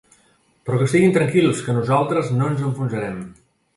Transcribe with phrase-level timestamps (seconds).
[0.69, 3.25] Però que estiguin tranquils, que nosaltres no ens enfonsarem.